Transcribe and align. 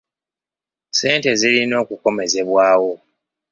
Ssente 0.91 1.31
zirina 1.39 1.75
okukomezebwawo. 1.83 2.91